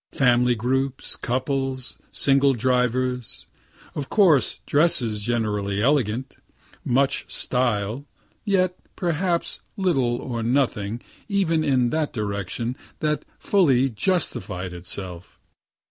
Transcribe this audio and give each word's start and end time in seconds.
Family 0.13 0.55
groups, 0.55 1.15
couples, 1.15 1.99
single 2.11 2.55
drivers 2.55 3.45
of 3.93 4.09
course 4.09 4.59
dresses 4.65 5.21
generally 5.21 5.79
elegant 5.79 6.37
much 6.83 7.31
"style," 7.31 8.07
(yet 8.43 8.79
perhaps 8.95 9.59
little 9.77 10.15
or 10.15 10.41
nothing, 10.41 11.01
even 11.29 11.63
in 11.63 11.91
that 11.91 12.13
direction, 12.13 12.75
that 12.97 13.25
fully 13.37 13.89
justified 13.91 14.73
itself.) 14.73 15.37